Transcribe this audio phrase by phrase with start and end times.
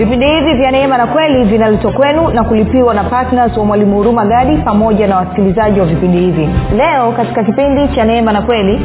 [0.00, 4.24] vipindi hivi vya neema na kweli vinaletwa kwenu na kulipiwa na ptns wa mwalimu huruma
[4.26, 6.48] gadi pamoja na wasikilizaji wa vipindi hivi.
[6.76, 8.80] Leo katika kipindi cha neema na kweli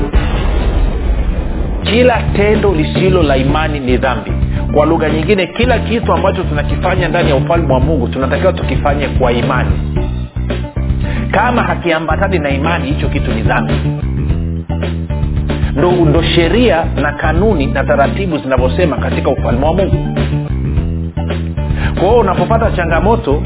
[1.84, 4.32] kila tendo lisilo la imani ni dhambi.
[4.74, 9.32] Kwa lugha nyingine kila kitu ambacho tunakifanya ndani ya ufalme wa mungu tunatakiwa tukifanye kwa
[9.32, 9.72] imani.
[11.32, 13.74] Kama hakiambatani na imani hicho kitu ni dhambi.
[15.76, 19.96] Ndo, ndo sheria na kanuni na taratibu zinavyosema katika ufalme wa mungu
[21.96, 23.44] kwa hiyo unapopata changamoto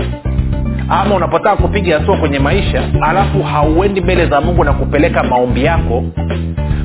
[0.89, 6.03] ama unapotaka kupiga hatua kwenye maisha alafu hauendi mbele za mungu na kupeleka maombi yako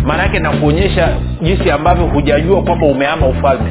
[0.06, 1.08] maana yake na kuonyesha
[1.42, 3.70] jinsi ambavyo hujajua kwamba umeama ufalme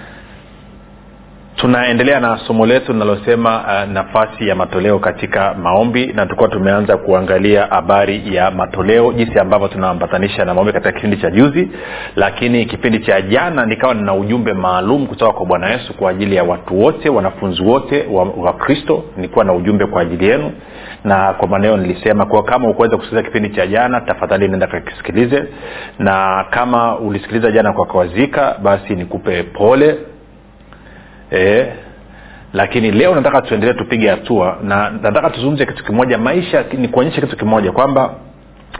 [1.61, 7.65] tunaendelea na somo letu linalosema uh, nafasi ya matoleo katika maombi na tulikuwa tumeanza kuangalia
[7.65, 11.69] habari ya matoleo jinsi ambavyo tunaambatanisha na maombi katika kipindi cha juzi.
[12.15, 16.43] Lakini kipindi cha jana nikawa nina ujumbe maalum kutoka kwa bwana yesu kwa ajili ya
[16.43, 18.05] watu wote wanafunzi wote
[18.37, 19.03] wa, kristo.
[19.17, 20.51] Nilikuwa na ujumbe kwa ajili yenu.
[21.03, 25.43] Na kwa maneo nilisema kwa kama ukuweza kusikiliza kipindi cha jana tafadhali nenda kakisikilize.
[25.99, 29.97] Na kama ulisikiliza jana kwa kawazika basi nikupe pole
[31.31, 31.67] e,
[32.53, 36.17] lakini leo nataka tuendelee tupige hatua na nataka tuzungumze kitu kimoja.
[36.17, 38.13] Maisha ni kuonyesha kitu kimoja kwamba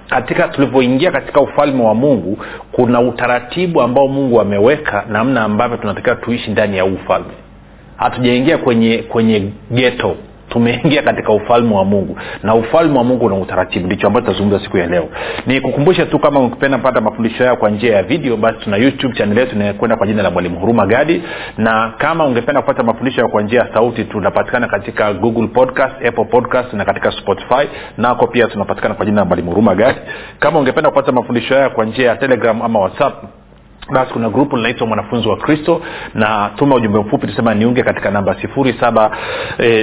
[0.10, 2.38] katika tulivyoingia katika ufalme wa mungu
[2.72, 7.34] kuna utaratibu ambao mungu ameweka namna ambavyo tunatakiwa tuishi ndani ya ufalme.
[7.98, 10.16] Hatujaingia kwenye kwenye geto
[10.52, 12.18] tumeingia katika ufalme wa mungu.
[12.44, 13.86] Na ufalme wa mungu una utaratibu.
[13.86, 15.10] Ndicho ambacho tutazungumza siku ya leo.
[15.48, 19.16] Ni kukumbusha tu kama ukipenda pata mafundisho hayo kwa njia ya video basi tuna youtube
[19.16, 21.24] chanel yetu inayokwenda kwa jina la mwalimu huruma gadi.
[21.58, 26.26] Na kama ungependa kupata mafundisho hayo kwa njia ya sauti tunapatikana katika google podcast apple
[26.26, 27.68] podcast na katika spotify.
[27.98, 30.00] Nako pia tunapatikana kwa jina la mwalimu huruma gadi.
[30.40, 33.24] Kama ungependa kupata mafundisho hayo kwa njia ya telegram ama whatsapp
[33.90, 35.82] basi kuna grupu linaitwa mwanafunzi wa kristo
[36.14, 39.12] na tuma ujumbe mfupi tusema niunge katika namba sifuri saba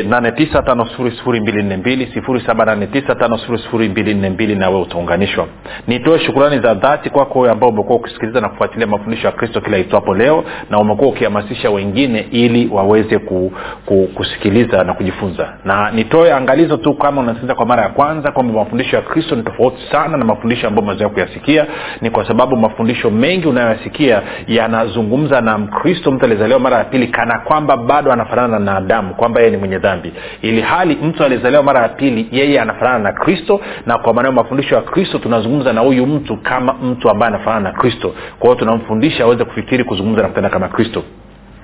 [0.09, 3.89] nane tisa tano sifuri sifuri mbili nne mbili sifuri saba nane tisa tano sifuri sifuri
[3.89, 5.47] mbili nne mbili nawe utaunganishwa.
[5.87, 9.79] Nitoe shukurani za dhati kwako wewe ambao umekuwa ukisikiliza na kufuatilia mafundisho ya kristo kila
[9.79, 13.53] itwapo leo na umekuwa ukihamasisha wengine ili waweze ku,
[13.87, 15.53] ku, kusikiliza na kujifunza.
[15.65, 19.43] Na nitoe angalizo tu kama unasikiliza kwa mara ya kwanza kwamba mafundisho ya kristo ni
[19.43, 21.67] tofauti sana na mafundisho ambayo umezoea kuyasikia.
[22.01, 27.07] Ni kwa sababu mafundisho mengi unayoyasikia kusikia yanazungumza na mkristo mtu aliyezaliwa mara ya pili
[27.09, 30.13] kana kwamba bado anafanana na adamu kwamba yeye ni mwenye dhambi.
[30.43, 34.75] Ili hali mtu aliyezaliwa mara ya pili yeye anafanana na kristo na kwa maneo mafundisho
[34.75, 38.15] ya kristo tunazungumza na huyu mtu kama mtu ambaye anafanana na kristo.
[38.39, 41.03] Kwa hiyo tunamfundisha aweze kufikiri kuzungumza na kutenda kama kristo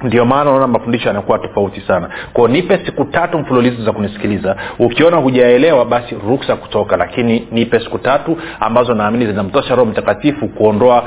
[0.05, 2.09] ndio maana unaona mafundisho yanakuwa tofauti sana.
[2.33, 4.57] Kwao nipe siku tatu mfululizo za kunisikiliza.
[4.79, 11.05] Ukiona hujaelewa basi ruksa kutoka lakini nipe siku tatu ambazo naamini zinamtosha roho mtakatifu kuondoa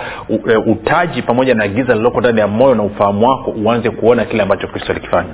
[0.66, 4.68] utaji pamoja na giza lililoko ndani ya moyo na ufahamu wako uanze kuona kile ambacho
[4.68, 5.30] kristo alikifanya.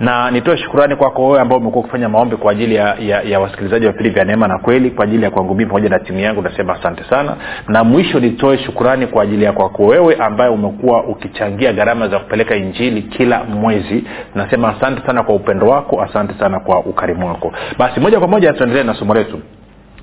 [0.00, 3.86] Na nitoe shukurani kwako wewe ambao umekuwa ukifanya maombi kwa ajili ya, ya, ya wasikilizaji
[3.86, 6.42] wa vipindi vya neema na kweli kwa ajili ya kwangu mii pamoja na timu yangu
[6.42, 7.36] nasema asante sana.
[7.68, 12.56] Na mwisho nitoe shukurani kwa ajili ya kwako wewe ambaye umekuwa ukichangia gharama za kupeleka
[12.56, 14.04] injili kila mwezi.
[14.34, 17.52] Nasema asante sana kwa upendo wako asante sana kwa ukarimu wako.
[17.78, 19.38] Basi moja kwa moja tuendelee na somo letu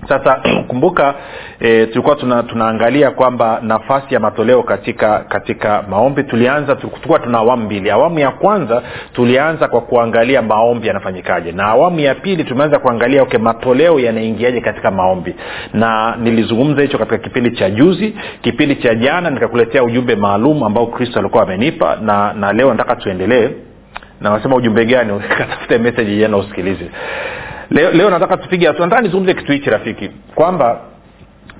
[0.09, 1.15] sasa kumbuka
[1.59, 7.65] e, tulikuwa tuna, tunaangalia kwamba nafasi ya matoleo katika katika maombi tulianza tulikuwa tuna awamu
[7.65, 7.89] mbili.
[7.91, 8.81] Awamu ya kwanza
[9.13, 11.51] tulianza kwa kuangalia maombi yanafanyikaje.
[11.51, 15.35] Na awamu ya pili tumeanza kuangalia okay matoleo yanaingiaje katika maombi.
[15.73, 21.19] Na nilizungumza hicho katika kipindi cha juzi kipindi cha jana nikakuletea ujumbe maalum ambao kristo
[21.19, 21.97] alikuwa amenipa.
[22.01, 23.49] Na na leo nataka tuendelee.
[24.21, 25.21] Na nasema ujumbe gani?
[25.83, 26.85] Meseji jana usikilize
[27.69, 28.85] leo, leo nataka tupige hatua.
[28.85, 30.81] Nataka nizungumze kitu hichi rafiki kwamba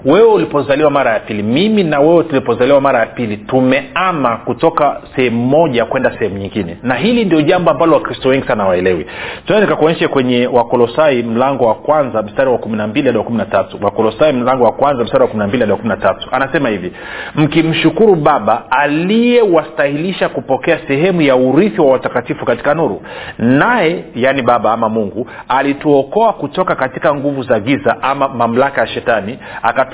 [0.06, 1.44] wewe ulipozaliwa mara ya pili.
[1.44, 6.78] Mimi na wewe tulipozaliwa mara ya pili tumeama kutoka sehemu moja kwenda sehemu nyingine.
[6.84, 9.06] Na hili ndio jambo ambalo wakristo wengi sana waelewi
[9.46, 13.46] tuna nikakuonyeshe kwenye wakolosai mlango wa kwanza mstari wa kumi mbili hadi wa kumi na
[13.46, 13.78] tatu.
[13.82, 16.28] Wakolosai mlango wa kwanza mstari wa kumi na mbili hadi wa kumi na tatu.
[16.32, 16.92] Anasema hivi
[17.36, 23.02] mkimshukuru baba aliyewastahilisha kupokea sehemu ya urithi wa watakatifu katika nuru
[23.38, 29.40] naye yaani baba ama mungu alituokoa kutoka katika nguvu za giza ama mamlaka ya shetani
[29.62, 29.87] akatuingiza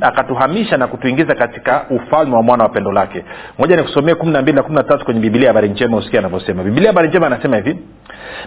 [0.00, 3.24] akatuhamisha na kutuingiza katika ufalme wa mwana wa pendo lake.
[3.58, 6.62] Moja nikusomee kumi na mbili na kumi na tatu kwenye bibilia habari njema usikia anavyosema.
[6.62, 7.78] Bibilia habari njema anasema hivi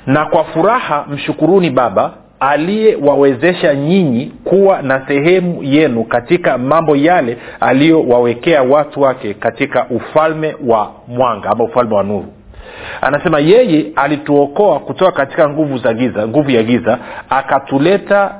[0.06, 8.63] na kwa furaha mshukuruni baba aliyewawezesha nyinyi kuwa na sehemu yenu katika mambo yale aliyowawekea
[8.63, 12.25] watu wake katika ufalme wa mwanga ama ufalme wa nuru.
[13.01, 16.98] Anasema yeye alituokoa kutoka katika nguvu za giza nguvu ya giza
[17.30, 18.36] akatuleta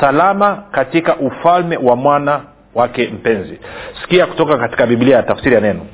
[0.00, 2.40] salama katika ufalme wa mwana
[2.74, 3.58] wake mpenzi.
[4.02, 5.86] Sikia kutoka katika biblia ya tafsiri ya neno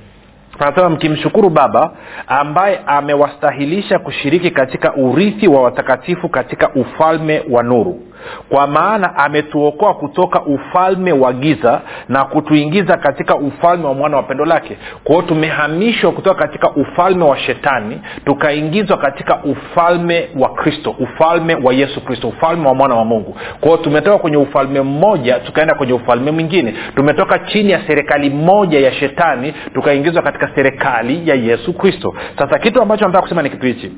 [0.58, 1.90] anasema mkimshukuru baba
[2.26, 8.00] ambaye amewastahilisha kushiriki katika urithi wa watakatifu katika ufalme wa nuru.
[8.49, 14.44] Kwa maana ametuokoa kutoka ufalme wa giza na kutuingiza katika ufalme wa mwana wa pendo
[14.44, 14.76] lake.
[15.04, 21.75] Kwa hiyo tumehamishwa kutoka katika ufalme wa shetani tukaingizwa katika ufalme wa kristo ufalme wa
[21.75, 23.37] yesu kristo ufalme wa mwana wa mungu.
[23.60, 26.75] Kwa hiyo tumetoka kwenye ufalme mmoja tukaenda kwenye ufalme mwingine.
[26.94, 32.15] Tumetoka chini ya serikali moja ya shetani tukaingizwa katika serikali ya yesu kristo.
[32.39, 33.93] Sasa kitu ambacho nataka kusema ni kitu hichi.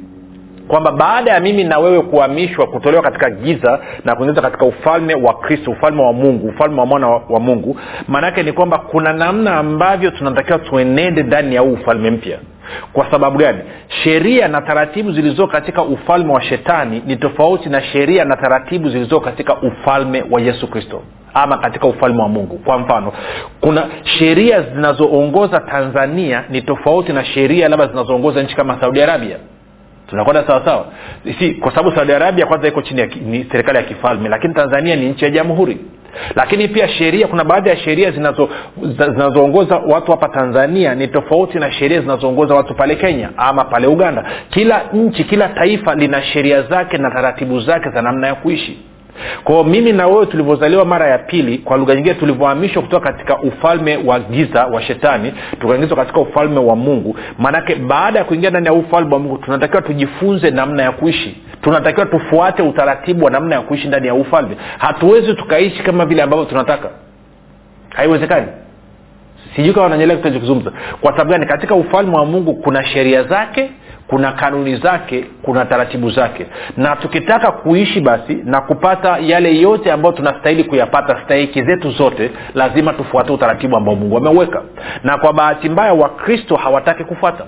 [0.69, 5.35] Kwamba baada ya mimi na wewe kuhamishwa kutolewa katika giza na kuingizwa katika ufalme wa
[5.35, 7.77] kristo ufalme wa mungu ufalme wa mwana wa, wa mungu
[8.09, 12.39] maanaake ni kwamba kuna namna ambavyo tunatakiwa tuenende ndani ya huu ufalme mpya.
[12.93, 13.59] Kwa sababu gani?
[13.89, 19.21] Sheria na taratibu zilizoo katika ufalme wa shetani ni tofauti na sheria na taratibu zilizoo
[19.21, 21.03] katika ufalme wa yesu kristo
[21.35, 22.59] ama katika ufalme wa mungu.
[22.59, 23.13] Kwa mfano
[23.61, 29.37] kuna sheria zinazoongoza tanzania ni tofauti na sheria labda zinazoongoza nchi kama saudi arabia.
[30.11, 30.87] Tunakwenda sawasawa
[31.39, 34.97] si kwa sababu saudi arabia kwanza iko chini ya ni serikali ya kifalme lakini tanzania
[34.97, 35.79] ni nchi ya jamhuri.
[36.37, 38.11] Lakini pia sheria kuna baadhi ya sheria
[39.09, 44.25] zinazoongoza watu hapa tanzania ni tofauti na sheria zinazoongoza watu pale kenya ama pale uganda.
[44.51, 48.79] Kila nchi kila taifa lina sheria zake na taratibu zake za namna ya kuishi
[49.45, 53.97] kwao mimi na wewe tulivyozaliwa mara ya pili kwa lugha nyingine tulivyohamishwa kutoka katika ufalme
[53.97, 57.17] wa giza wa shetani tukaingizwa katika ufalme wa mungu.
[57.39, 61.37] Maanake baada ya kuingia ndani ya ufalme wa mungu tunatakiwa tujifunze namna ya kuishi.
[61.63, 64.57] Tunatakiwa tufuate utaratibu wa namna ya kuishi ndani ya ufalme.
[64.79, 66.89] Hatuwezi tukaishi kama vile ambavyo tunataka.
[67.95, 68.47] Haiwezekani.
[69.57, 71.47] Sijui kama nanyelea kitachokizungumza kwa sababu gani?
[71.47, 73.71] Katika ufalme wa mungu kuna sheria zake
[74.09, 76.47] kuna kanuni zake kuna taratibu zake.
[76.77, 82.93] Na tukitaka kuishi basi na kupata yale yote ambayo tunastahili kuyapata stahiki zetu zote lazima
[82.93, 84.63] tufuate utaratibu ambao mungu ameuweka.
[85.05, 87.45] Na kwa bahati mbaya wakristo hawataki kufuata.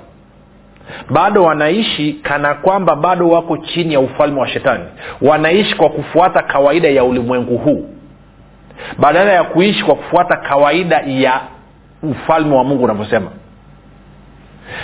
[1.11, 4.85] Bado wanaishi kana kwamba bado wako chini ya ufalme wa shetani.
[5.23, 7.87] Wanaishi kwa kufuata kawaida ya ulimwengu huu.
[8.99, 11.41] Badala ya kuishi kwa kufuata kawaida ya
[12.03, 13.31] ufalme wa mungu unavyosema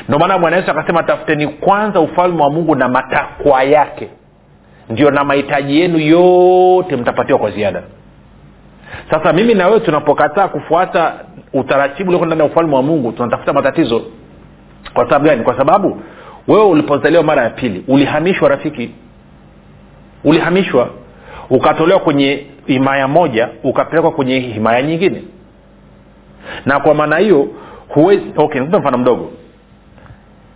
[0.08, 4.08] ndio maana bwana yesu akasema tafuteni kwanza ufalme wa mungu na matakwa yake.
[4.90, 7.82] Ndio na mahitaji yenu yote mtapatiwa kwa ziada.
[9.11, 11.12] Sasa mimi na wewe tunapokataa kufuata
[11.52, 14.02] utaratibu ulioko ndani ya ufalme wa mungu tunatafuta matatizo.
[14.94, 15.42] Kwa sababu gani?
[15.44, 16.00] Kwa sababu
[16.49, 18.90] wewe ulipozaliwa mara ya pili ulihamishwa rafiki.
[20.25, 20.88] Ulihamishwa
[21.50, 25.22] ukatolewa kwenye himaya moja ukapelekwa kwenye himaya nyingine.
[26.66, 27.49] Na kwa maana hiyo
[27.88, 29.30] huwezi okay mfano mdogo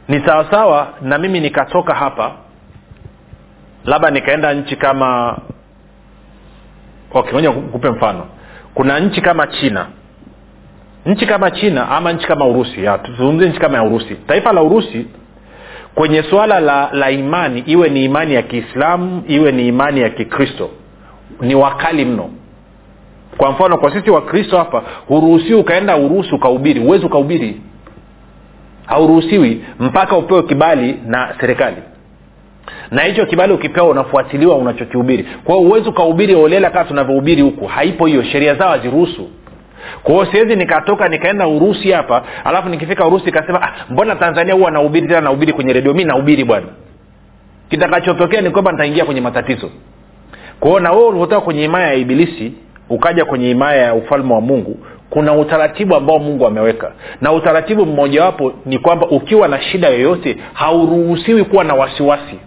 [0.08, 2.32] ni sawasawa na mimi nikatoka hapa
[3.84, 5.38] labda nikaenda nchi kama
[7.14, 8.26] okay moja kupe mfano.
[8.74, 9.86] Kuna nchi kama china.
[11.06, 14.14] Nchi kama china ama nchi kama urusi tuzungumzie nchi kama ya urusi.
[14.14, 15.06] Taifa la urusi
[15.94, 20.70] kwenye suala la la imani iwe ni imani ya kiislamu iwe ni imani ya kikristo
[21.40, 22.30] ni wakali mno.
[23.36, 27.60] Kwa mfano kwa sisi wakristo hapa huruhusiwi ukaenda urusi ukahubiri huwezi ukahubiri
[28.86, 31.76] hauruhusiwi mpaka upewe kibali na serikali.
[32.90, 35.26] Na hicho kibali ukipewa unafuatiliwa unachokihubiri.
[35.44, 37.66] Kwa huwezi ukahubiri olela kaa tunavyohubiri huku.
[37.66, 39.28] Haipo hiyo sheria zao haziruhusu.
[40.02, 44.70] Kwa hiyo siwezi nikatoka nikaenda urusi hapa alafu nikifika urusi ikasema ah, mbona tanzania huwa
[44.70, 45.94] nahubiri tena nahubiri kwenye redio?
[45.94, 46.66] Mi nahubiri bwana.
[47.68, 49.70] Kitakachotokea ni kwamba nitaingia kwenye matatizo.
[50.60, 52.52] Kwao na wewe ulivyotoka kwenye himaya ya ibilisi
[52.90, 54.78] ukaja kwenye himaya ya ufalme wa mungu
[55.10, 56.92] kuna utaratibu ambao mungu ameweka.
[57.20, 62.38] Na utaratibu mmojawapo ni kwamba ukiwa na shida yoyote hauruhusiwi kuwa na wasiwasi.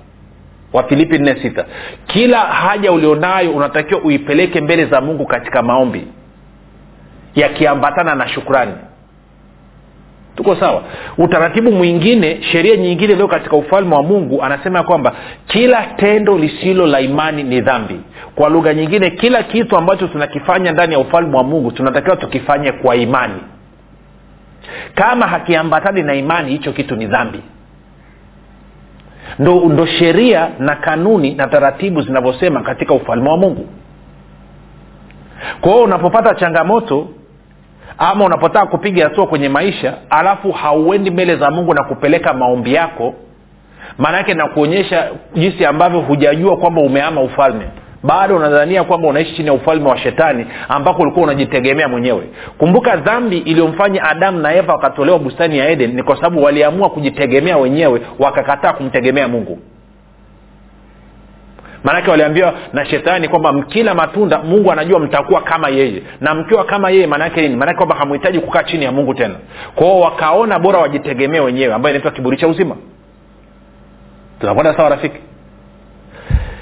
[0.74, 1.66] Wafilipi nne sita.
[2.08, 6.08] Kila haja ulionayo unatakiwa uipeleke mbele za mungu katika maombi
[7.36, 8.72] yakiambatana na shukrani
[10.40, 10.84] tuko sawa?
[11.18, 15.14] Utaratibu mwingine sheria nyingine leo katika ufalme wa mungu anasema kwamba
[15.48, 18.00] kila tendo lisilo la imani ni dhambi.
[18.36, 22.96] Kwa lugha nyingine kila kitu ambacho tunakifanya ndani ya ufalme wa mungu tunatakiwa tukifanye kwa
[22.96, 23.40] imani.
[24.96, 27.40] Kama hakiambatani na imani hicho kitu ni dhambi.
[29.40, 33.68] Ndo, ndo sheria na kanuni na taratibu zinavyosema katika ufalme wa mungu.
[35.62, 37.08] Kwa hiyo unapopata changamoto
[38.00, 43.14] ama unapotaka kupiga hatua kwenye maisha alafu hauendi mbele za mungu na kupeleka maombi yako
[43.98, 47.66] maanaake nakuonyesha jinsi ambavyo hujajua kwamba umeama ufalme.
[48.04, 52.24] Bado unadhania kwamba unaishi chini ya ufalme wa shetani ambako ulikuwa unajitegemea mwenyewe.
[52.58, 57.58] Kumbuka dhambi iliyomfanya adamu na eva wakatolewa bustani ya eden ni kwa sababu waliamua kujitegemea
[57.58, 59.60] wenyewe wakakataa kumtegemea mungu
[61.84, 66.04] maanake waliambiwa na shetani kwamba mkila matunda mungu anajua mtakuwa kama yeye.
[66.22, 67.56] Na mkiwa kama yeye maanaake nini?
[67.56, 69.36] Maanake kwamba hamhitaji kukaa chini ya mungu tena.
[69.76, 72.76] Kwao wakaona bora wajitegemee wenyewe ambayo inaitwa kiburi cha uzima.
[74.40, 75.18] Tunakwenda sawa rafiki?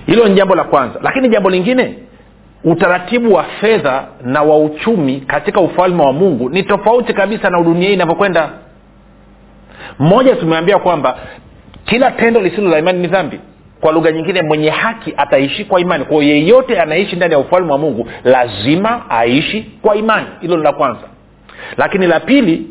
[0.06, 1.00] Hilo ni jambo la kwanza.
[1.04, 1.96] Lakini jambo lingine
[2.64, 7.88] utaratibu wa fedha na wa uchumi katika ufalme wa mungu ni tofauti kabisa na dunia
[7.88, 8.50] hii inavyokwenda.
[10.00, 11.18] Mmoja tumeambia kwamba
[11.86, 13.40] kila tendo lisilo la imani ni dhambi
[13.82, 16.06] kwa lugha nyingine mwenye haki ataishi kwa imani.
[16.06, 20.28] Kwao yeyote anaishi ndani ya ufalme wa mungu lazima aishi kwa imani.
[20.42, 21.02] Hilo ni la kwanza.
[21.78, 22.68] Lakini la pili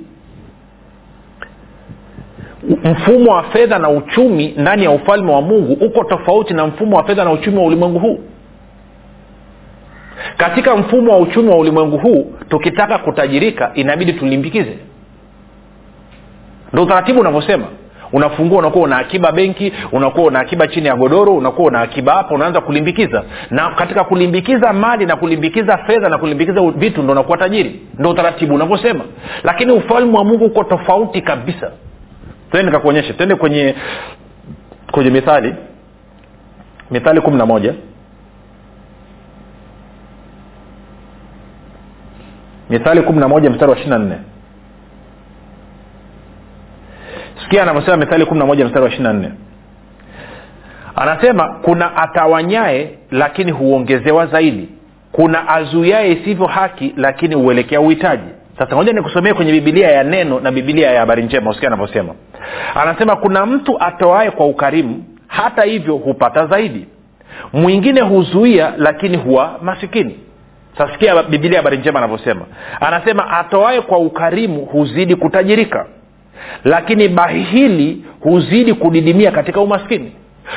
[2.85, 7.05] mfumo wa fedha na uchumi ndani ya ufalme wa mungu uko tofauti na mfumo wa
[7.05, 8.19] fedha na uchumi wa ulimwengu huu.
[10.37, 14.79] Katika mfumo wa uchumi wa ulimwengu huu tukitaka kutajirika inabidi tulimbikize.
[16.73, 17.67] Ndo utaratibu unavyosema
[18.13, 22.35] unafungua unakuwa una akiba benki unakuwa una akiba chini ya godoro unakuwa una akiba hapo
[22.35, 23.25] unaanza kulimbikiza.
[23.51, 27.81] Na katika kulimbikiza mali na kulimbikiza fedha na kulimbikiza vitu ndo unakuwa tajiri.
[27.99, 29.05] Ndo utaratibu unavyosema.
[29.45, 31.71] Lakini ufalme wa mungu uko tofauti kabisa.
[32.53, 33.13] Tende nikakuonyeshe.
[33.13, 33.75] Tende kwenye
[34.91, 35.55] kwenye mithali.
[36.91, 37.75] Mithali kumi na moja.
[42.71, 44.17] Mithali kumi na moja mstari wa ishiri na nne
[47.43, 49.33] sikia anavyosema mithali kumi na moja mstari wa ishiri na nne.
[50.97, 54.69] Anasema kuna atawanyae lakini huongezewa zaidi.
[55.13, 58.29] Kuna azuiae isivyo haki lakini huelekea uhitaji.
[58.59, 61.51] Sasa moja nikusomee kwenye bibilia ya neno na bibilia ya habari njema.
[61.51, 62.15] Usikia anavyosema.
[62.75, 66.87] Anasema kuna mtu atoae kwa ukarimu hata hivyo hupata zaidi.
[67.53, 70.21] Mwingine huzuia lakini huwa masikini.
[70.79, 72.41] Sasikia bibilia habari njema anavyosema.
[72.81, 75.87] Anasema atoae kwa ukarimu huzidi kutajirika
[76.65, 80.13] lakini bahili huzidi kudidimia katika umaskini.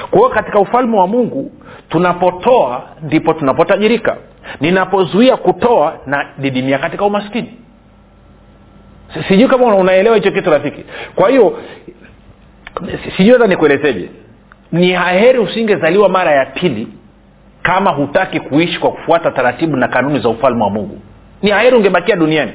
[0.09, 1.51] Kwa hiyo katika ufalme wa mungu
[1.89, 4.17] tunapotoa ndipo tunapotajirika.
[4.61, 7.53] Ninapozuia kutoa na didimia katika umaskini.
[9.27, 10.83] Sijui kama unaelewa hicho kitu rafiki.
[11.15, 11.59] Kwa hiyo
[13.17, 14.09] sijui hata nikuelezeje.
[14.71, 16.87] Ni haheri usingezaliwa mara ya pili
[17.63, 20.99] kama hutaki kuishi kwa kufuata taratibu na kanuni za ufalme wa mungu.
[21.41, 22.51] Ni haheri ungebakia duniani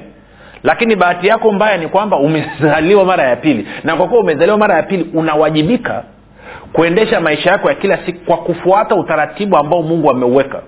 [0.65, 3.69] lakini bahati yako mbaya ni kwamba umezaliwa mara ya pili.
[3.85, 6.03] Na kwa kuwa umezaliwa mara ya pili unawajibika
[6.73, 10.63] kuendesha maisha yako ya kila siku kwa kufuata utaratibu ambao mungu ameuweka.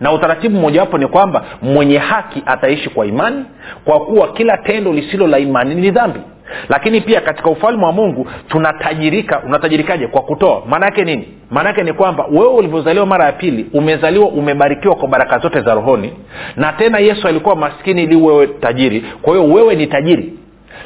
[0.00, 3.44] Na utaratibu mmojawapo ni kwamba mwenye haki ataishi kwa imani
[3.84, 6.20] kwa kuwa kila tendo lisilo la imani ni dhambi
[6.68, 10.06] lakini pia katika ufalme wa mungu tunatajirika unatajirikaje?
[10.06, 10.62] Kwa kutoa.
[10.68, 11.28] Maanaake nini?
[11.50, 16.12] Maanaake ni kwamba wewe ulivyozaliwa mara ya pili umezaliwa umebarikiwa kwa baraka zote za rohoni
[16.56, 19.04] na tena yesu alikuwa maskini ili wewe tajiri.
[19.22, 20.32] Kwa hiyo wewe ni tajiri.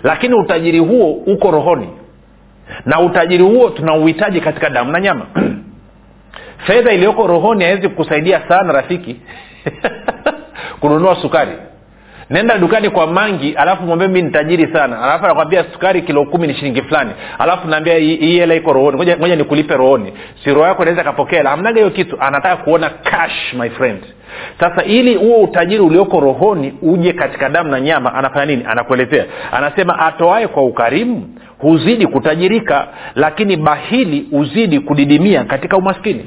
[0.02, 1.88] Lakini utajiri huo uko rohoni.
[2.85, 5.26] Na utajiri huo tunauhitaji katika damu na nyama.
[6.66, 9.16] Fedha iliyoko rohoni haiwezi kukusaidia sana rafiki.
[10.80, 11.52] Kununua sukari
[12.35, 15.03] nenda dukani kwa mangi alafu mwambie mi ni tajiri sana.
[15.03, 17.11] Alafu anakwambia sukari kilo kumi ni shilingi fulani.
[17.38, 18.97] Alafu naambia hii hela iko rohoni.
[18.97, 20.12] Ngoja, nikulipe rohoni.
[20.45, 22.17] Si roho yako inaweza kapokea hamnaga hiyo kitu.
[22.21, 24.00] Anataka kuona cash my friend.
[24.61, 28.64] Sasa ili huo utajiri ulioko rohoni uje katika damu na nyama anafanya nini?
[28.69, 29.25] Anakuelezea.
[29.53, 36.26] Anasema atoae kwa ukarimu huzidi kutajirika lakini bahili huzidi kudidimia katika umaskini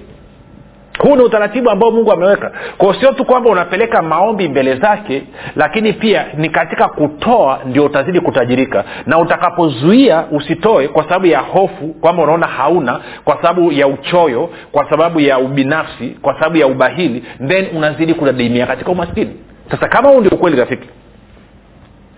[0.98, 2.52] huu ni utaratibu ambao mungu ameweka.
[2.78, 5.24] Kwao sio tu kwamba unapeleka maombi mbele zake
[5.56, 8.84] lakini pia ni katika kutoa ndio utazidi kutajirika.
[9.06, 14.90] Na utakapozuia usitoe kwa sababu ya hofu kwamba unaona hauna kwa sababu ya uchoyo kwa
[14.90, 19.36] sababu ya ubinafsi kwa sababu ya ubahili then unazidi kudadimia katika umaskini.
[19.72, 20.90] Sasa kama huu ndio ukweli rafiki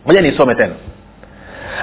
[0.05, 0.73] moja niisome tena.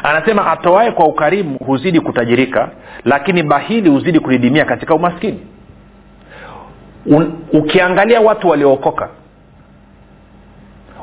[0.02, 2.68] Anasema atoae kwa ukarimu huzidi kutajirika
[3.04, 5.40] lakini bahili huzidi kudidimia katika umaskini
[7.52, 9.08] Ukiangalia watu waliookoka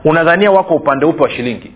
[0.06, 1.72] unadhania wako upande upe wa shilingi?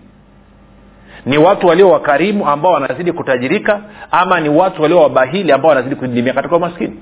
[1.26, 3.80] Ni watu walio wakarimu ambao wanazidi kutajirika
[4.10, 6.96] ama ni watu walio wabahili ambao wanazidi kudidimia katika umaskini?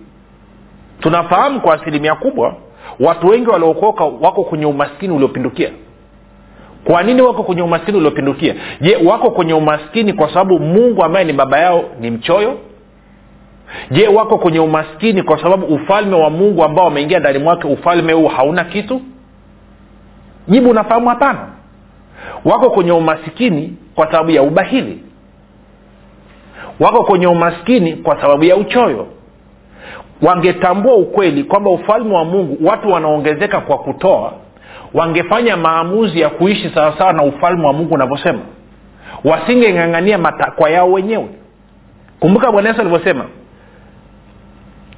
[1.01, 2.55] Tunafahamu kwa asilimia kubwa
[3.01, 5.71] watu wengi waliookoka wako kwenye umaskini uliopindukia.
[6.85, 8.55] Kwa nini wako kwenye umaskini uliopindukia?
[8.81, 12.59] Je wako kwenye umaskini kwa sababu mungu ambaye ni baba yao ni mchoyo
[13.91, 18.27] je wako kwenye umaskini kwa sababu ufalme wa mungu ambao wameingia ndani mwake ufalme huu
[18.29, 19.01] hauna kitu?
[20.49, 21.39] Jibu unafahamu hapana.
[22.45, 25.03] Wako kwenye umaskini kwa sababu ya ubahili.
[26.81, 29.07] Wako kwenye umaskini kwa sababu ya uchoyo.
[30.23, 34.33] Wangetambua ukweli kwamba ufalme wa mungu watu wanaongezeka kwa kutoa
[34.95, 38.39] wangefanya maamuzi ya kuishi sawasawa na ufalme wa mungu unavyosema.
[39.25, 41.29] Wasingeng'ang'ania matakwa yao wenyewe.
[42.21, 43.25] Kumbuka bwana yesu alivyosema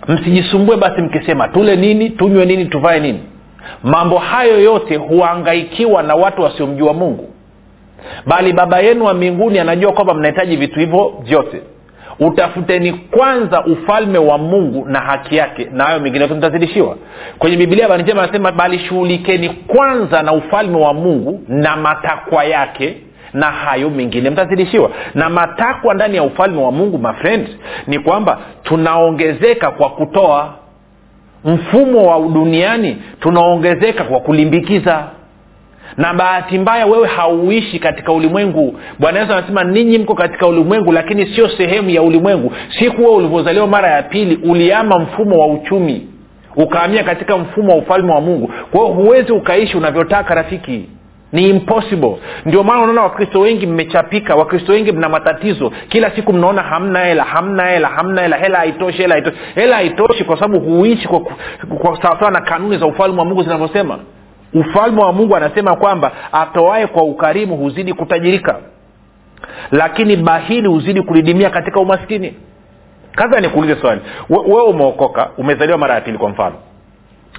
[0.08, 3.20] msijisumbue basi mkisema tule nini tunywe nini tuvae nini.
[3.82, 7.28] Mambo hayo yote huangaikiwa na watu wasiomjua mungu.
[8.26, 11.62] Bali baba yenu wa mbinguni anajua kwamba mnahitaji vitu hivyo vyote.
[12.20, 16.96] Utafuteni kwanza ufalme wa mungu na haki yake na hayo mengine yote mtazidishiwa.
[17.38, 22.96] Kwenye bibilia habari anasema bali shughulikeni kwanza na ufalme wa mungu na matakwa yake
[23.32, 27.48] na hayo mengine mtazidishiwa na matakwa ndani ya ufalme wa mungu mafrend
[27.86, 30.54] ni kwamba tunaongezeka kwa kutoa
[31.44, 35.04] mfumo wa duniani tunaongezeka kwa kulimbikiza.
[35.96, 38.74] Na bahati mbaya wewe hauishi katika ulimwengu.
[38.98, 42.52] Bwana yesu anasema ninyi mko katika ulimwengu lakini sio sehemu ya ulimwengu.
[42.78, 46.08] Siku wewe ulivyozaliwa mara ya pili uliama mfumo wa uchumi
[46.56, 48.50] ukaamia katika mfumo wa ufalme wa mungu.
[48.70, 50.88] Kwa hiyo huwezi ukaishi unavyotaka rafiki
[51.32, 52.16] ni impossible.
[52.46, 55.72] Ndio maana unaona wakristo wengi mmechapika wakristo wengi mna matatizo.
[55.88, 59.36] Kila siku mnaona hamna hela hamna hela hamna hela hela haitoshi hela haitoshi.
[59.54, 61.20] Hela haitoshi kwa sababu huishi kwa,
[61.78, 63.98] kwa sawasawa na kanuni za ufalme wa mungu zinavyosema.
[64.54, 68.58] Ufalme wa mungu anasema kwamba atoae kwa ukarimu huzidi kutajirika.
[69.70, 72.34] Lakini bahili huzidi kudidimia katika umaskini.
[73.12, 74.00] Kaza nikuulize swali.
[74.28, 76.54] Wewe umeokoka umezaliwa mara ya pili kwa mfano.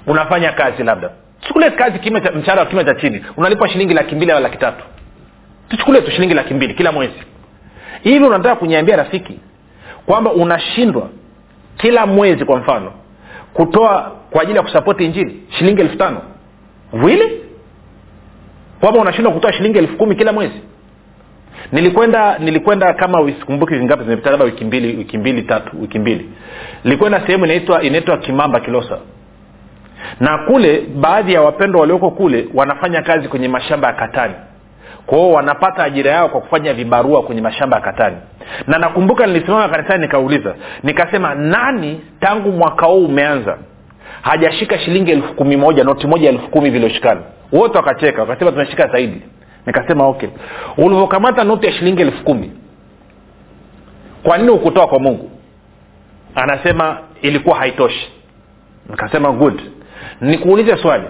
[0.06, 3.24] Unafanya kazi labda chukulie kazi mshahara wa kima cha chini.
[3.36, 4.84] Unalipwa shilingi laki mbili au laki tatu.
[5.68, 7.22] Tuchukulie tu shilingi laki mbili kila mwezi.
[8.02, 9.38] Hivi unataka kuniambia rafiki
[10.06, 11.08] kwamba unashindwa
[11.76, 12.92] kila mwezi kwa mfano
[13.54, 16.22] kutoa kwa ajili ya kusapoti injili shilingi elfu tano?
[16.92, 17.40] Really?
[18.80, 20.60] Kwamba unashindwa kutoa shilingi elfu kumi kila mwezi?
[21.72, 26.28] Nilikwenda nilikwenda kama sikumbuki vingapi zimepita labda wiki mbili wiki mbili tatu wiki mbili.
[26.84, 28.98] Nilikwenda sehemu inaitwa inaitwa kimamba kilosa
[30.20, 34.34] na kule baadhi ya wapendwa walioko kule wanafanya kazi kwenye mashamba ya katani.
[35.06, 38.16] Kwao wanapata ajira yao kwa kufanya vibarua kwenye mashamba ya katani.
[38.66, 43.58] Na nakumbuka nilisimama kanisani nikauliza nikasema nani tangu mwaka huu umeanza
[44.22, 47.20] hajashika shilingi elfu kumi moja noti moja elfu kumi vilioshikana?
[47.52, 49.22] Wote wakacheka wakasema tumeshika zaidi.
[49.66, 50.28] Nikasema okay.
[50.76, 52.52] Ulivyokamata noti ya shilingi elfu kumi
[54.22, 55.30] kwa nini ukutoa kwa mungu?
[56.34, 58.12] Anasema ilikuwa haitoshi.
[58.90, 59.60] Nikasema good
[60.20, 61.04] nikuulize swali.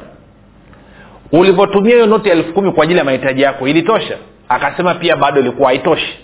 [1.33, 4.17] Ulivyotumia hiyo noti ya elfu kumi kwa ajili ya mahitaji yako ilitosha?
[4.49, 6.19] Akasema pia bado ilikuwa haitoshi.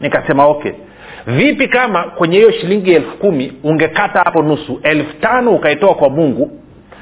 [0.00, 0.72] Nikasema okay.
[1.26, 6.50] Vipi kama kwenye hiyo shilingi elfu kumi ungekata hapo nusu elfu tano ukaitoa kwa mungu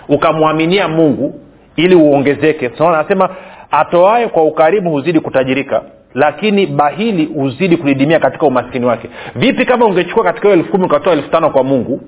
[0.09, 1.41] ukamwaminia mungu
[1.77, 2.71] ili uongezeke?
[2.79, 3.29] So, anasema
[3.71, 5.83] atoae kwa ukarimu huzidi kutajirika
[6.15, 9.09] lakini bahili huzidi kudidimia katika umaskini wake.
[9.35, 12.01] Vipi kama ungechukua katika hiyo elfu kumi ukatoa elfu tano kwa mungu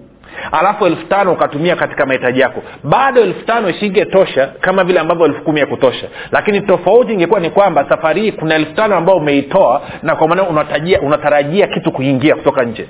[0.52, 2.62] alafu elfu tano ukatumia katika mahitaji yako.
[2.84, 6.06] Bado elfu tano isingetosha kama vile ambavyo elfu kumi ya kutosha.
[6.32, 10.42] Lakini tofauti ingekuwa ni kwamba safari hii kuna elfu tano ambayo umeitoa na kwa maana
[10.48, 12.88] unatarajia, unatarajia kitu kuingia kutoka nje.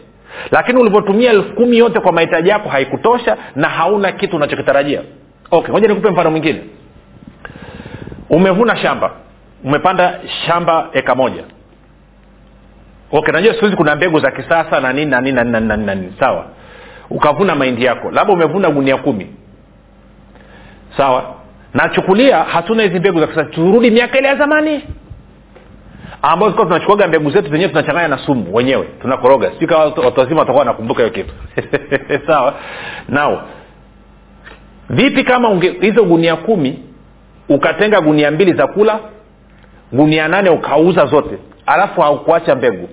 [0.51, 5.03] Lakini ulivyotumia elfu kumi yote kwa mahitaji yako haikutosha na hauna kitu unachokitarajia.
[5.51, 6.61] Okay moja nikupe mfano mwingine.
[8.31, 9.11] Umevuna shamba.
[9.65, 11.43] Umepanda shamba eka moja.
[13.13, 15.95] Okay najua siku hizi kuna mbegu za kisasa na nini na nini na nini na
[15.95, 16.13] nini.
[16.21, 16.45] Sawa
[17.11, 19.27] ukavuna mahindi yako labda umevuna gunia kumi.
[20.97, 21.35] Sawa?
[21.75, 24.85] Nachukulia hatuna hizi mbegu za kisasa turudi miaka ile ya zamani.
[26.23, 29.51] Ambayo tulikuwa tunachukuaga mbegu zetu zenyewe tunachanganya na sumu wenyewe tunakoroga.
[29.51, 31.35] Sijui kama watu wazima watakuwa wanakumbuka hiyo kitu.
[32.27, 32.55] Sawa?
[33.09, 33.43] Nao
[34.91, 36.79] vipi kama unge hizo gunia kumi
[37.49, 39.01] ukatenga gunia mbili za kula
[39.93, 42.89] gunia nane ukauza zote alafu haukuacha mbegu?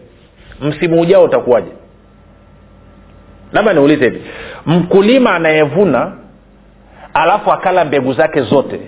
[0.62, 1.72] Msimu ujao utakuwaje
[3.56, 4.22] labda niulize hivi.
[4.66, 6.12] Mkulima anayevuna
[7.14, 8.80] alafu akala mbegu zake zote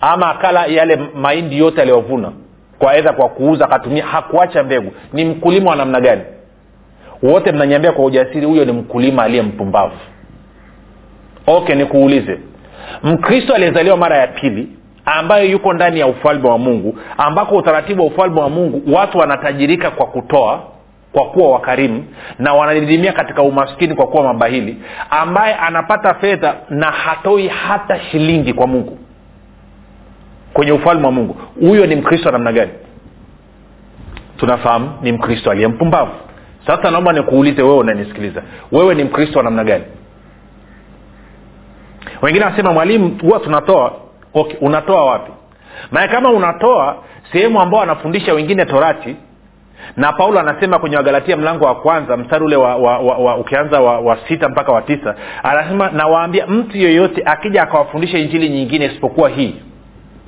[0.00, 2.32] ama akala yale mahindi yote aliyovuna
[2.78, 6.22] kwa edha kwa kuuza akatumia hakuacha mbegu ni mkulima wa namna gani?
[7.22, 9.96] Wote mnanyambia kwa ujasiri huyo ni mkulima aliye mpumbavu.
[11.46, 12.38] Okay nikuulize.
[13.02, 14.68] Mkristo aliyezaliwa mara ya pili
[15.04, 19.90] ambayo yuko ndani ya ufalme wa mungu ambako utaratibu wa ufalme wa mungu watu wanatajirika
[19.90, 20.60] kwa kutoa
[21.12, 22.04] kwa kuwa wakarimu
[22.38, 28.66] na wanadidimia katika umaskini kwa kuwa mabahili ambaye anapata fedha na hatoi hata shilingi kwa
[28.66, 28.98] mungu
[30.52, 31.36] kwenye ufalme wa mungu.
[31.60, 32.72] Huyo ni mkristo namna gani?
[34.36, 36.12] Tunafahamu ni mkristo aliye mpumbavu.
[36.66, 38.42] Sasa naomba nikuulize wewe unanisikiliza.
[38.72, 39.84] Wewe ni mkristo wa namna gani?
[42.22, 43.92] Wengine wanasema mwalimu huwa tunatoa.
[44.34, 45.32] Okay unatoa wapi?
[45.90, 46.96] Maana kama unatoa
[47.32, 49.16] sehemu ambao anafundisha wengine torati
[49.96, 53.80] na paulo anasema kwenye wagalatia mlango wa kwanza mstari ule wa, wa, wa, wa ukianza
[53.80, 59.28] wa, wa sita mpaka wa tisa anasema nawaambia mtu yeyote akija akawafundisha injili nyingine isipokuwa
[59.28, 59.56] hii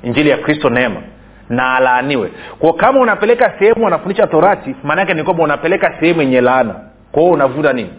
[0.03, 1.01] injili ya kristo neema
[1.49, 2.31] na alaaniwe.
[2.59, 6.75] Kwa kama unapeleka sehemu wanafundisha torati maanaake ni kwamba unapeleka sehemu yenye laana.
[7.11, 7.89] Kwao unavuta nini?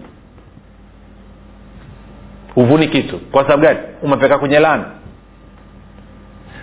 [2.55, 3.19] Huvuni kitu.
[3.19, 3.79] Kwa sababu gani?
[4.03, 4.85] Umepeleka kwenye laana.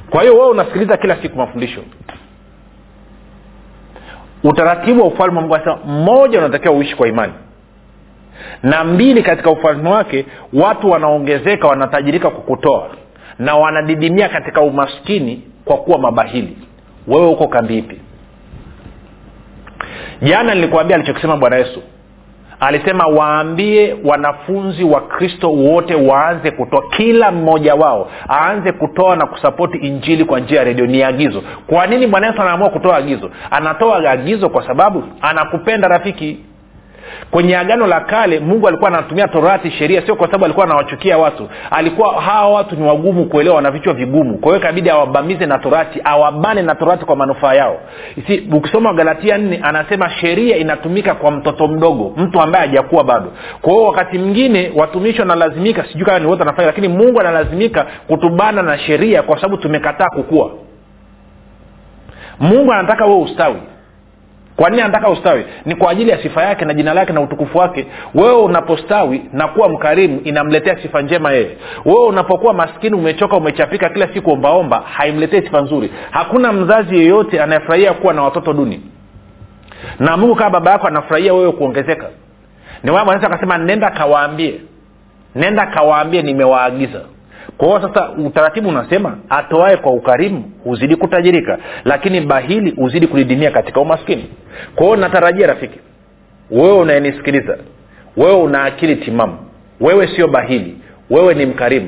[0.09, 1.81] Kwa hiyo wewe unasikiliza kila siku mafundisho
[4.43, 7.33] utaratibu wa ufalme wa mungu anasema mmoja unatakiwa uishi kwa imani.
[8.63, 12.89] Na mbili katika ufalme wake watu wanaongezeka wanatajirika kwa kutoa.
[13.39, 16.57] Na wanadidimia katika umaskini kwa kuwa mabahili.
[17.07, 17.99] Wewe huko kambi ipi?
[20.21, 21.81] Jana nilikuambia alichokisema bwana yesu
[22.67, 29.77] alisema waambie wanafunzi wa kristo wote waanze kutoa kila mmoja wao aanze kutoa na kusapoti
[29.77, 30.85] injili kwa njia ya redio.
[30.85, 31.43] Ni agizo.
[31.67, 33.29] Kwa nini bwana yesu anaamua kutoa agizo?
[33.51, 36.39] Anatoa agizo kwa sababu anakupenda rafiki
[37.31, 41.49] kwenye agano la kale mungu alikuwa anatumia torati sheria sio kwa sababu alikuwa anawachukia watu.
[41.71, 44.37] Alikuwa hawa watu ni wagumu kuelewa wana vichwa vigumu.
[44.37, 47.79] Kwa hiyo ikabidi awabamize na torati awabane na torati kwa manufaa yao.
[48.27, 53.31] Si ukisoma galatia nne anasema sheria inatumika kwa mtoto mdogo mtu ambaye hajakuwa bado.
[53.61, 58.61] Kwa hiyo wakati mwingine watumishi wanalazimika sijui kama ni wote anafanya lakini mungu analazimika kutubana
[58.61, 60.51] na sheria kwa sababu tumekataa kukua.
[62.39, 63.55] Mungu anataka wewe ustawi
[64.55, 65.45] kwa nini anataka ustawi?
[65.65, 67.85] Ni kwa ajili ya sifa yake na jina lake na utukufu wake.
[68.15, 71.57] Wewe unapostawi na kuwa mkarimu inamletea sifa njema yeye.
[71.85, 75.91] Wewe unapokuwa maskini umechoka umechapika kila siku ombaomba haimletei sifa nzuri.
[76.11, 78.81] Hakuna mzazi yeyote anayefurahia kuwa na watoto duni.
[79.99, 82.07] Na mungu kama baba yako anafurahia wewe kuongezeka.
[82.83, 84.61] Ni anaweza akasema nenda kawaambie.
[85.35, 87.01] Nenda kawaambie nimewaagiza
[87.57, 93.79] kwa hiyo sasa utaratibu unasema atoae kwa ukarimu huzidi kutajirika lakini bahili huzidi kudidimia katika
[93.81, 94.29] umaskini.
[94.75, 95.79] Kwa hiyo natarajia rafiki
[96.51, 97.57] wewe unayenisikiliza
[98.17, 99.37] wewe una akili timamu
[99.81, 100.77] wewe sio bahili
[101.09, 101.87] wewe ni mkarimu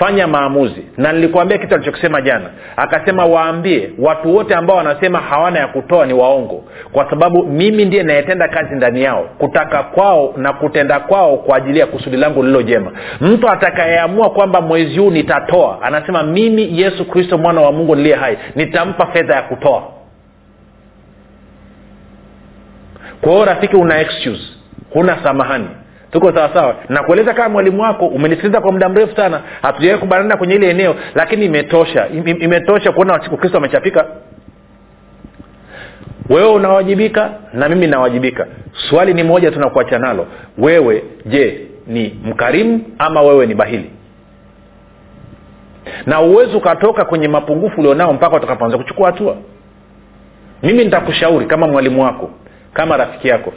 [0.00, 0.86] fanya maamuzi.
[0.96, 2.50] Na nilikuambia kitu alichokisema jana.
[2.76, 6.64] Akasema waambie watu wote ambao wanasema hawana ya kutoa ni waongo.
[6.92, 9.28] Kwa sababu mimi ndiye nayetenda kazi ndani yao.
[9.38, 12.92] Kutaka kwao na kutenda kwao kwa ajili ya kusudi langu lililo jema.
[13.20, 18.38] Mtu atakayeamua kwamba mwezi huu nitatoa anasema mimi yesu kristo mwana wa mungu niliye hai
[18.56, 19.82] nitampa fedha ya kutoa.
[23.20, 24.42] Kwa hiyo rafiki una excuse.
[24.92, 25.68] Huna samahani
[26.12, 29.40] tuko sawasawa nakueleza kama mwalimu wako umenisikiliza kwa muda mrefu sana.
[29.62, 32.08] Hatujawai kubanana kwenye ile eneo lakini imetosha.
[32.40, 34.06] Imetosha kuona ukristo amechapika
[36.28, 38.46] wewe unawajibika na mimi nawajibika.
[38.90, 40.26] Swali ni moja tunakuacha nalo.
[40.58, 43.90] Wewe je ni mkarimu ama wewe ni bahili?
[46.06, 49.36] Na uwezi ukatoka kwenye mapungufu ulionao mpaka utakapoanza kuchukua hatua.
[50.62, 52.30] Mimi nitakushauri kama mwalimu wako
[52.72, 53.52] kama rafiki yako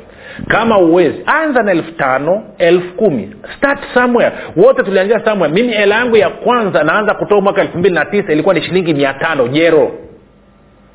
[0.48, 3.36] kama uwezi anza na elfu tano elfu kumi.
[3.58, 4.32] Start somewhere.
[4.56, 5.54] Wote tulianzia somewhere.
[5.54, 8.93] Mimi hela yangu ya kwanza naanza kutoa mwaka elfu mbili na tisa ilikuwa ni shilingi
[8.93, 9.91] mia tano jero.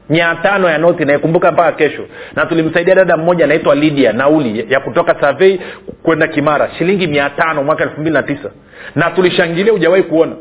[0.08, 2.02] Mia tano ya noti naikumbuka mpaka kesho.
[2.36, 5.60] Na tulimsaidia dada mmoja anaitwa lydia nauli ya kutoka savei
[6.02, 8.50] kwenda kimara shilingi mia tano mwaka elfu mbili na tisa.
[8.94, 10.32] Na tulishangilia hujawahi kuona.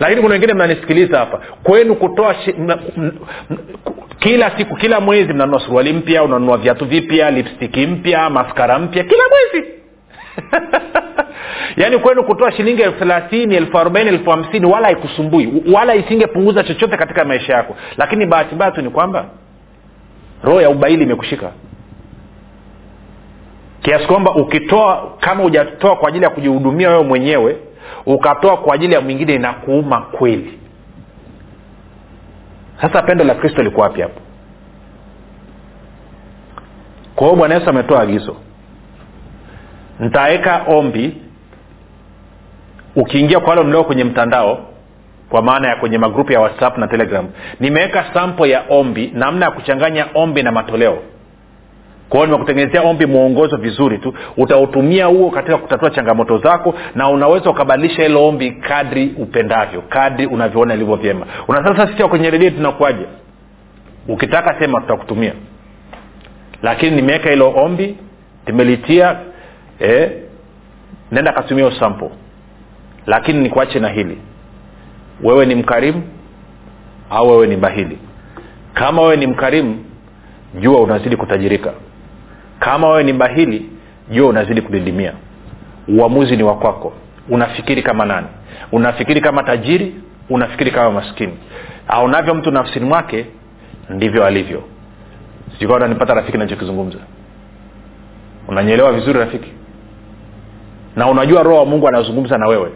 [0.00, 1.40] Lakini kuna wengine mnanisikiliza hapa.
[1.62, 3.12] Kwenu kutoa shi, m, m,
[3.50, 3.58] m,
[4.18, 9.22] kila siku kila mwezi mnanunua suruali mpya unanunua viatu vipya lipstiki mpya maskara mpya kila
[9.28, 9.68] mwezi.
[11.76, 16.96] Yaani kwenu kutoa shilingi elfu thelathini elfu arobaini elfu hamsini wala haikusumbui wala isingepunguza chochote
[16.96, 17.76] katika maisha yako.
[17.96, 19.24] Lakini bahati mbaya tu ni kwamba
[20.44, 21.52] roho ya ubaili imekushika.
[23.82, 27.56] Kiasi kwamba ukitoa kama hujatoa kwa ajili ya kujihudumia wewe mwenyewe
[28.06, 30.58] ukatoa kwa ajili ya mwingine inakuuma kweli
[32.80, 34.20] sasa pendo la kristo liko wapi hapo?
[37.16, 38.36] Kwa hiyo bwana yesu ametoa agizo.
[40.00, 41.22] Nitaweka ombi
[42.96, 44.58] ukiingia kwa wale mlio kwenye mtandao
[45.28, 47.28] kwa maana ya kwenye magrupu ya whatsapp na telegram
[47.60, 50.98] nimeweka sampo ya ombi namna ya kuchanganya ombi na matoleo
[52.08, 54.14] kwao nimekutengenezea ombi mwongozo vizuri tu.
[54.36, 60.74] Utautumia huo katika kutatua changamoto zako na unaweza ukabadilisha hilo ombi kadri upendavyo kadri unavyoona
[60.74, 61.26] ilivyo vyema.
[61.48, 63.06] Unasasa sisi kwenye redio tunakuaje
[64.08, 65.32] ukitaka sema tutakutumia.
[66.62, 67.96] Lakini nimeweka hilo ombi
[68.46, 69.16] nimelitia
[69.80, 70.10] eh,
[71.12, 72.12] nenda katumia usampo
[73.06, 74.18] lakini nikuache na hili.
[75.22, 76.02] Wewe ni mkarimu
[77.10, 77.98] au wewe ni bahili
[78.74, 79.84] kama wewe ni mkarimu
[80.60, 81.72] jua unazidi kutajirika
[82.58, 83.70] kama wewe ni bahili
[84.10, 85.12] jua unazidi kudidimia.
[85.88, 86.92] Uamuzi ni wa kwako.
[87.28, 88.26] Unafikiri kama nani?
[88.72, 89.94] Unafikiri kama tajiri?
[90.30, 91.32] Unafikiri kama maskini?
[91.88, 93.26] Aonavyo mtu nafsini mwake
[93.90, 94.62] ndivyo alivyo.
[95.76, 96.98] Unanipata rafiki nachokizungumza
[98.48, 99.52] unanyelewa vizuri rafiki?
[100.96, 102.70] Na unajua roho wa mungu anazungumza na wewe.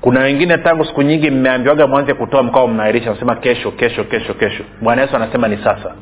[0.00, 4.64] Kuna wengine tangu siku nyingi mmeambiwaga mwanze kutoa mkao mnairisha nasema kesho kesho kesho kesho.
[4.82, 5.94] Bwana yesu anasema ni sasa.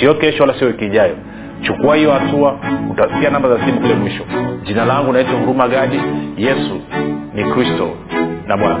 [0.00, 1.16] Sio kesho wala sio wiki ijayo
[1.62, 2.58] chukua hiyo hatua
[2.90, 4.22] utasikia namba za simu kule mwisho.
[4.64, 6.00] Jina langu naitwa huruma gadi.
[6.36, 6.80] Yesu
[7.34, 7.90] ni kristo
[8.46, 8.80] na bwana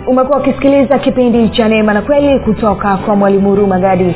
[0.07, 4.15] umekuwa ukisikiliza kipindi cha neema na kweli kutoka kwa mwalimu huruma gadi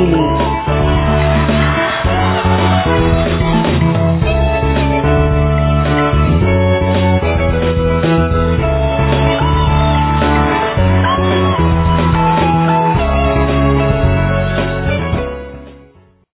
[0.00, 0.69] Union